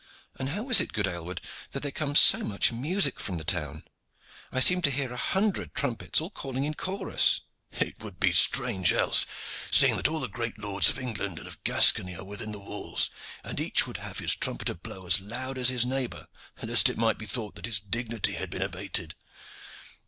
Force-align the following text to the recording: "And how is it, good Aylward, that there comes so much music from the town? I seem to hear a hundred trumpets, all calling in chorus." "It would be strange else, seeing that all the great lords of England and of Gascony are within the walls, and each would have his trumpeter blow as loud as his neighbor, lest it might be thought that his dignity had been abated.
"And 0.39 0.49
how 0.49 0.67
is 0.71 0.81
it, 0.81 0.93
good 0.93 1.05
Aylward, 1.05 1.41
that 1.73 1.81
there 1.83 1.91
comes 1.91 2.19
so 2.19 2.39
much 2.39 2.71
music 2.71 3.19
from 3.19 3.37
the 3.37 3.43
town? 3.43 3.83
I 4.51 4.59
seem 4.59 4.81
to 4.81 4.89
hear 4.89 5.13
a 5.13 5.15
hundred 5.15 5.75
trumpets, 5.75 6.19
all 6.19 6.31
calling 6.31 6.63
in 6.63 6.73
chorus." 6.73 7.41
"It 7.71 7.99
would 8.01 8.19
be 8.19 8.31
strange 8.31 8.93
else, 8.93 9.27
seeing 9.69 9.97
that 9.97 10.07
all 10.07 10.19
the 10.19 10.27
great 10.27 10.57
lords 10.57 10.89
of 10.89 10.97
England 10.97 11.37
and 11.37 11.47
of 11.47 11.63
Gascony 11.63 12.15
are 12.15 12.23
within 12.25 12.51
the 12.51 12.57
walls, 12.57 13.11
and 13.43 13.59
each 13.59 13.85
would 13.85 13.97
have 13.97 14.17
his 14.17 14.35
trumpeter 14.35 14.73
blow 14.73 15.05
as 15.05 15.19
loud 15.19 15.59
as 15.59 15.69
his 15.69 15.85
neighbor, 15.85 16.25
lest 16.63 16.89
it 16.89 16.97
might 16.97 17.19
be 17.19 17.27
thought 17.27 17.53
that 17.53 17.67
his 17.67 17.79
dignity 17.79 18.31
had 18.33 18.49
been 18.49 18.63
abated. 18.63 19.13